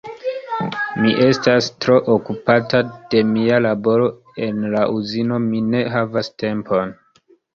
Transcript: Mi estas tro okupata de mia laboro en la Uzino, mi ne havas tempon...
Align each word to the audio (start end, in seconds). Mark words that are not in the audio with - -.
Mi 1.01 1.09
estas 1.25 1.67
tro 1.85 1.97
okupata 2.13 2.79
de 3.13 3.21
mia 3.35 3.59
laboro 3.67 4.09
en 4.49 4.63
la 4.77 4.81
Uzino, 4.97 5.39
mi 5.51 5.61
ne 5.75 5.83
havas 5.97 6.33
tempon... 6.45 6.97